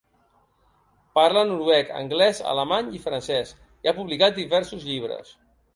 [1.19, 3.53] Parla noruec, anglès, alemany i francès,
[3.87, 5.41] i ha publicat diversos llibres.